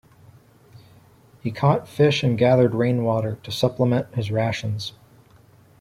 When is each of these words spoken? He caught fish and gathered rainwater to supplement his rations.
He 1.43 1.51
caught 1.51 1.87
fish 1.87 2.23
and 2.23 2.35
gathered 2.35 2.73
rainwater 2.73 3.35
to 3.43 3.51
supplement 3.51 4.15
his 4.15 4.31
rations. 4.31 4.93